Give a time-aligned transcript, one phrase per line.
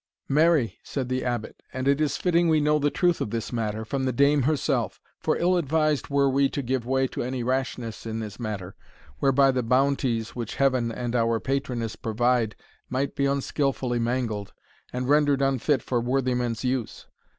[0.27, 3.85] "Marry," said the Abbot, "and it is fitting we know the truth of this matter
[3.85, 8.07] from the dame herself; for ill advised were we to give way to any rashness
[8.07, 8.75] in this matter,
[9.19, 12.55] whereby the bounties which Heaven and our patroness provide
[12.89, 14.53] might be unskilfully mangled,
[14.91, 17.05] and rendered unfit for worthy men's use.